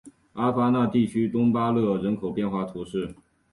[0.33, 3.13] 阿戈讷地区东巴勒人口变化图示